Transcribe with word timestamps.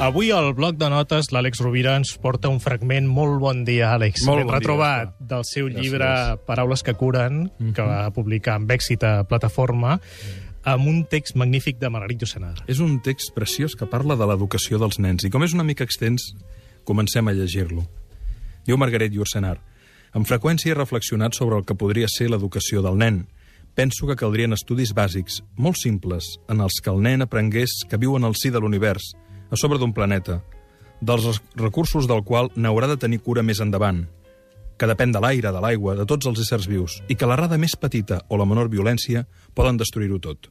Avui 0.00 0.30
al 0.32 0.54
bloc 0.56 0.78
de 0.80 0.88
notes 0.88 1.28
l'Àlex 1.28 1.60
Rovira 1.60 1.92
ens 2.00 2.14
porta 2.22 2.48
un 2.48 2.56
fragment 2.64 3.04
molt 3.04 3.36
bon 3.42 3.58
dia, 3.68 3.90
Àlex. 3.92 4.22
Molt 4.24 4.40
Ben 4.40 4.46
bon 4.46 4.54
dia, 4.54 4.58
retrobat 4.58 5.10
Òscar. 5.10 5.26
del 5.28 5.44
seu 5.44 5.66
Gràcies. 5.68 5.82
llibre 5.82 6.08
Paraules 6.46 6.82
que 6.82 6.94
curen, 6.94 7.50
que 7.74 7.82
va 7.84 8.10
publicar 8.10 8.54
amb 8.56 8.70
èxit 8.72 9.04
a 9.04 9.24
plataforma, 9.28 9.98
amb 10.64 10.88
un 10.88 11.04
text 11.04 11.36
magnífic 11.36 11.78
de 11.78 11.90
Margarit 11.90 12.22
Llucenar. 12.22 12.54
És 12.66 12.80
un 12.80 13.00
text 13.04 13.34
preciós 13.34 13.76
que 13.76 13.84
parla 13.86 14.16
de 14.16 14.24
l'educació 14.26 14.78
dels 14.78 14.98
nens, 14.98 15.24
i 15.24 15.30
com 15.30 15.44
és 15.44 15.52
una 15.52 15.64
mica 15.64 15.84
extens, 15.84 16.34
comencem 16.84 17.28
a 17.28 17.32
llegir-lo. 17.32 17.84
Diu 18.64 18.78
Margaret 18.78 19.12
Llurcenar, 19.12 19.58
amb 20.12 20.26
freqüència 20.26 20.72
he 20.72 20.74
reflexionat 20.74 21.34
sobre 21.34 21.58
el 21.58 21.66
que 21.66 21.74
podria 21.76 22.08
ser 22.08 22.30
l'educació 22.30 22.80
del 22.80 22.96
nen. 22.96 23.26
Penso 23.74 24.06
que 24.06 24.16
caldrien 24.16 24.52
estudis 24.52 24.94
bàsics, 24.94 25.42
molt 25.56 25.76
simples, 25.76 26.38
en 26.48 26.60
els 26.60 26.80
que 26.80 26.90
el 26.90 27.02
nen 27.02 27.20
aprengués 27.22 27.84
que 27.88 27.98
viu 27.98 28.16
en 28.16 28.24
el 28.24 28.34
si 28.34 28.48
de 28.50 28.58
l'univers, 28.60 29.12
a 29.50 29.58
sobre 29.58 29.78
d'un 29.78 29.92
planeta, 29.92 30.40
dels 31.00 31.42
recursos 31.56 32.06
del 32.06 32.22
qual 32.24 32.50
n'haurà 32.54 32.88
de 32.90 32.98
tenir 33.00 33.20
cura 33.24 33.42
més 33.42 33.60
endavant, 33.60 34.04
que 34.80 34.88
depèn 34.88 35.12
de 35.12 35.20
l'aire, 35.20 35.52
de 35.52 35.60
l'aigua, 35.60 35.96
de 35.98 36.06
tots 36.08 36.28
els 36.30 36.40
éssers 36.40 36.68
vius, 36.68 37.00
i 37.08 37.16
que 37.16 37.28
l'errada 37.28 37.58
més 37.60 37.76
petita 37.76 38.22
o 38.28 38.38
la 38.40 38.46
menor 38.48 38.70
violència 38.72 39.26
poden 39.54 39.76
destruir-ho 39.80 40.20
tot. 40.24 40.48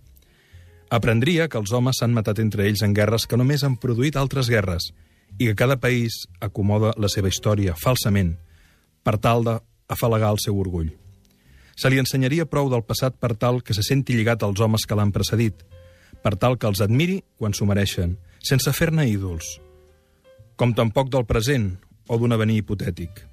Aprendria 0.90 1.48
que 1.50 1.58
els 1.58 1.72
homes 1.74 2.02
s'han 2.02 2.14
matat 2.14 2.42
entre 2.42 2.66
ells 2.66 2.84
en 2.86 2.94
guerres 2.98 3.28
que 3.30 3.38
només 3.38 3.64
han 3.64 3.78
produït 3.78 4.18
altres 4.18 4.50
guerres 4.50 4.92
i 5.38 5.48
que 5.48 5.56
cada 5.56 5.78
país 5.78 6.24
acomoda 6.42 6.96
la 6.98 7.10
seva 7.10 7.30
història 7.30 7.76
falsament 7.78 8.36
per 9.06 9.18
tal 9.22 9.46
d'afalagar 9.46 10.32
el 10.34 10.42
seu 10.42 10.58
orgull. 10.58 10.90
Se 11.78 11.90
li 11.90 12.02
ensenyaria 12.02 12.50
prou 12.50 12.70
del 12.70 12.84
passat 12.84 13.16
per 13.22 13.36
tal 13.38 13.62
que 13.64 13.74
se 13.78 13.86
senti 13.86 14.18
lligat 14.18 14.44
als 14.44 14.60
homes 14.60 14.86
que 14.86 14.98
l'han 14.98 15.14
precedit, 15.16 15.62
per 16.22 16.36
tal 16.36 16.58
que 16.58 16.68
els 16.68 16.82
admiri 16.82 17.22
quan 17.38 17.54
s'ho 17.54 17.70
mereixen, 17.70 18.18
sense 18.44 18.72
fer-ne 18.76 19.08
ídols, 19.10 19.58
com 20.56 20.74
tampoc 20.76 21.12
del 21.12 21.28
present 21.28 21.74
o 22.08 22.18
d'un 22.18 22.34
avenir 22.36 22.62
hipotètic. 22.62 23.26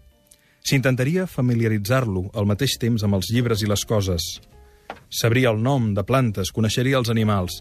S'intentaria 0.67 1.29
familiaritzar-lo 1.31 2.29
al 2.35 2.47
mateix 2.51 2.75
temps 2.83 3.05
amb 3.07 3.19
els 3.19 3.31
llibres 3.31 3.63
i 3.63 3.71
les 3.71 3.85
coses, 3.87 4.25
sabria 5.11 5.51
el 5.51 5.63
nom 5.63 5.93
de 5.95 6.05
plantes, 6.05 6.51
coneixeria 6.53 6.99
els 6.99 7.11
animals, 7.11 7.61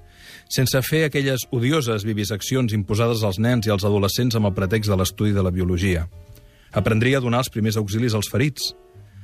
sense 0.49 0.81
fer 0.85 1.05
aquelles 1.05 1.45
odioses 1.53 2.05
viviseccions 2.05 2.73
imposades 2.73 3.23
als 3.23 3.39
nens 3.39 3.67
i 3.67 3.73
als 3.73 3.85
adolescents 3.85 4.35
amb 4.35 4.49
el 4.49 4.55
pretext 4.57 4.91
de 4.91 4.97
l'estudi 4.97 5.35
de 5.35 5.43
la 5.45 5.53
biologia. 5.53 6.07
Aprendria 6.73 7.19
a 7.19 7.23
donar 7.23 7.43
els 7.43 7.51
primers 7.53 7.77
auxilis 7.77 8.15
als 8.17 8.29
ferits. 8.31 8.73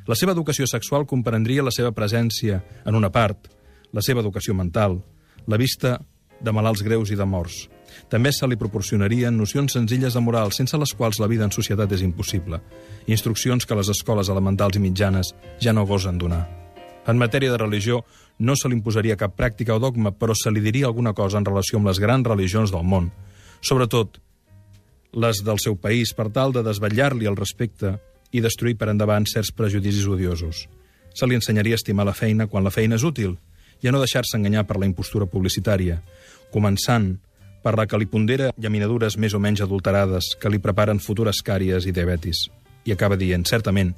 La 0.07 0.15
seva 0.15 0.31
educació 0.31 0.67
sexual 0.67 1.05
comprendria 1.05 1.65
la 1.65 1.73
seva 1.73 1.91
presència 1.91 2.61
en 2.85 2.95
una 2.95 3.11
part, 3.11 3.49
la 3.91 4.01
seva 4.01 4.21
educació 4.21 4.55
mental, 4.55 5.01
la 5.47 5.57
vista 5.57 5.97
de 6.41 6.53
malalts 6.53 6.81
greus 6.85 7.11
i 7.11 7.17
de 7.19 7.25
morts. 7.25 7.67
També 8.09 8.31
se 8.31 8.47
li 8.47 8.57
proporcionarien 8.59 9.37
nocions 9.37 9.73
senzilles 9.73 10.13
de 10.13 10.23
moral, 10.23 10.51
sense 10.51 10.77
les 10.77 10.93
quals 10.93 11.19
la 11.19 11.29
vida 11.31 11.45
en 11.47 11.51
societat 11.51 11.91
és 11.91 12.03
impossible. 12.05 12.61
Instruccions 13.07 13.65
que 13.65 13.77
les 13.77 13.91
escoles 13.93 14.29
elementals 14.29 14.77
i 14.77 14.83
mitjanes 14.83 15.33
ja 15.59 15.73
no 15.73 15.85
gosen 15.85 16.17
donar. 16.17 16.47
En 17.07 17.17
matèria 17.17 17.51
de 17.51 17.57
religió, 17.57 18.03
no 18.37 18.55
se 18.55 18.69
li 18.69 18.77
imposaria 18.77 19.17
cap 19.17 19.33
pràctica 19.37 19.75
o 19.75 19.81
dogma, 19.81 20.11
però 20.11 20.35
se 20.37 20.51
li 20.51 20.61
diria 20.61 20.87
alguna 20.89 21.13
cosa 21.17 21.39
en 21.39 21.45
relació 21.45 21.79
amb 21.79 21.89
les 21.89 21.99
grans 21.99 22.27
religions 22.27 22.73
del 22.73 22.85
món. 22.85 23.09
Sobretot, 23.61 24.19
les 25.13 25.41
del 25.43 25.59
seu 25.59 25.75
país, 25.75 26.13
per 26.13 26.29
tal 26.31 26.53
de 26.53 26.63
desvetllar-li 26.63 27.27
el 27.27 27.37
respecte 27.37 27.97
i 28.31 28.41
destruir 28.41 28.77
per 28.79 28.89
endavant 28.91 29.25
certs 29.27 29.51
prejudicis 29.51 30.07
odiosos. 30.07 30.67
Se 31.13 31.27
li 31.27 31.35
ensenyaria 31.35 31.75
a 31.75 31.81
estimar 31.81 32.05
la 32.07 32.15
feina 32.15 32.47
quan 32.47 32.63
la 32.63 32.71
feina 32.71 32.95
és 32.95 33.03
útil 33.03 33.35
i 33.81 33.89
a 33.89 33.91
no 33.91 33.99
deixar-se 33.99 34.37
enganyar 34.37 34.63
per 34.69 34.77
la 34.79 34.87
impostura 34.87 35.27
publicitària, 35.27 35.99
començant 36.53 37.15
per 37.61 37.75
la 37.77 37.85
que 37.87 37.99
li 37.99 38.07
pondera 38.09 38.51
llaminadures 38.57 39.17
més 39.21 39.35
o 39.37 39.39
menys 39.39 39.61
adulterades 39.61 40.33
que 40.41 40.49
li 40.49 40.59
preparen 40.61 40.99
futures 40.99 41.41
càries 41.45 41.85
i 41.85 41.93
diabetis. 41.95 42.47
I 42.85 42.95
acaba 42.95 43.17
dient, 43.19 43.45
certament, 43.45 43.93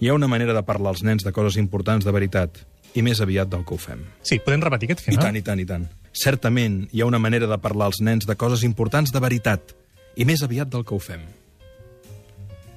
hi 0.00 0.10
ha 0.10 0.16
una 0.16 0.28
manera 0.28 0.54
de 0.56 0.64
parlar 0.66 0.94
als 0.94 1.04
nens 1.06 1.24
de 1.24 1.32
coses 1.32 1.56
importants 1.60 2.04
de 2.04 2.12
veritat, 2.12 2.58
i 2.96 3.04
més 3.04 3.20
aviat 3.20 3.48
del 3.52 3.64
que 3.64 3.76
ho 3.76 3.80
fem. 3.80 4.02
Sí, 4.24 4.40
podem 4.42 4.64
repetir 4.64 4.90
aquest 4.90 5.04
I 5.04 5.10
final? 5.10 5.26
tant, 5.28 5.38
i 5.38 5.44
tant, 5.44 5.60
i 5.62 5.66
tant. 5.68 5.86
Certament 6.16 6.78
hi 6.92 7.02
ha 7.02 7.08
una 7.08 7.20
manera 7.20 7.48
de 7.50 7.58
parlar 7.60 7.90
als 7.90 8.00
nens 8.00 8.26
de 8.26 8.36
coses 8.40 8.64
importants 8.64 9.12
de 9.12 9.20
veritat, 9.20 9.74
i 10.16 10.24
més 10.24 10.42
aviat 10.42 10.70
del 10.72 10.84
que 10.88 10.96
ho 10.96 11.00
fem. 11.02 11.22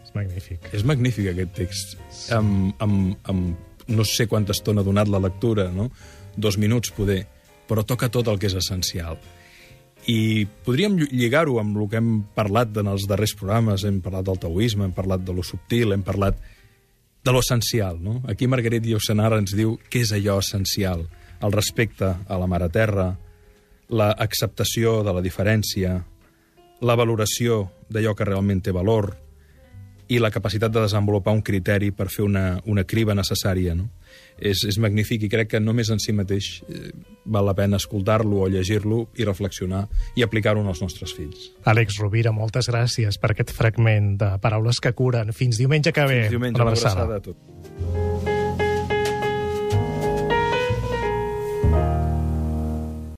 És 0.04 0.14
magnífic. 0.16 0.70
És 0.76 0.84
magnífic 0.84 1.32
aquest 1.32 1.56
text. 1.56 1.98
Amb, 2.36 2.74
amb, 2.84 3.16
amb 3.32 3.90
no 3.90 4.06
sé 4.06 4.28
quanta 4.28 4.54
estona 4.54 4.84
ha 4.84 4.88
donat 4.88 5.10
la 5.10 5.22
lectura, 5.24 5.70
no? 5.72 5.90
Dos 6.36 6.58
minuts, 6.58 6.92
poder, 6.96 7.24
però 7.70 7.86
toca 7.86 8.10
tot 8.12 8.28
el 8.28 8.40
que 8.40 8.50
és 8.50 8.58
essencial. 8.60 9.20
I 10.08 10.46
podríem 10.66 10.96
lli- 10.98 11.10
lligar-ho 11.12 11.60
amb 11.60 11.78
el 11.78 11.90
que 11.90 11.98
hem 11.98 12.24
parlat 12.36 12.78
en 12.78 12.88
els 12.88 13.06
darrers 13.08 13.36
programes. 13.36 13.84
Hem 13.84 14.00
parlat 14.02 14.26
del 14.26 14.40
taoisme, 14.40 14.86
hem 14.86 14.94
parlat 14.96 15.22
de 15.26 15.34
lo 15.34 15.44
subtil, 15.44 15.92
hem 15.94 16.04
parlat 16.04 16.38
de 17.24 17.32
lo 17.32 17.40
essencial. 17.40 18.00
No? 18.02 18.22
Aquí 18.28 18.48
Margaret 18.48 18.86
Llucenar 18.86 19.34
ens 19.38 19.54
diu 19.56 19.78
què 19.92 20.02
és 20.02 20.14
allò 20.16 20.40
essencial. 20.40 21.08
El 21.42 21.52
respecte 21.52 22.16
a 22.28 22.38
la 22.40 22.48
mare 22.48 22.70
terra, 22.70 23.14
l'acceptació 23.90 25.04
de 25.04 25.14
la 25.14 25.22
diferència, 25.22 26.04
la 26.82 26.96
valoració 26.96 27.70
d'allò 27.90 28.16
que 28.16 28.26
realment 28.28 28.62
té 28.64 28.72
valor 28.72 29.14
i 30.10 30.18
la 30.20 30.32
capacitat 30.34 30.74
de 30.74 30.82
desenvolupar 30.82 31.34
un 31.38 31.44
criteri 31.46 31.92
per 31.94 32.10
fer 32.10 32.26
una, 32.26 32.60
una 32.66 32.84
criba 32.84 33.14
necessària. 33.18 33.76
No? 33.78 33.90
És, 34.40 34.64
és 34.66 34.78
magnífic 34.82 35.26
i 35.28 35.30
crec 35.30 35.52
que 35.52 35.60
només 35.62 35.92
en 35.94 36.00
si 36.02 36.16
mateix 36.16 36.48
eh, 36.72 36.90
val 37.30 37.46
la 37.46 37.54
pena 37.54 37.78
escoltar-lo 37.78 38.42
o 38.46 38.50
llegir-lo 38.50 39.04
i 39.20 39.28
reflexionar 39.28 39.84
i 40.16 40.24
aplicar-ho 40.26 40.64
als 40.66 40.82
nostres 40.82 41.14
fills. 41.14 41.52
Àlex 41.70 42.00
Rovira, 42.02 42.34
moltes 42.34 42.72
gràcies 42.72 43.20
per 43.22 43.36
aquest 43.36 43.54
fragment 43.54 44.16
de 44.18 44.34
Paraules 44.42 44.82
que 44.82 44.96
curen. 44.98 45.34
Fins 45.36 45.62
diumenge 45.62 45.94
que 45.94 46.08
ve. 46.10 46.22
Fins 46.26 46.38
diumenge, 46.40 46.58
Una 46.58 46.72
una 46.72 46.78
abraçada. 46.78 47.04
abraçada 47.04 47.18
a 47.18 47.28
tots. 48.00 48.09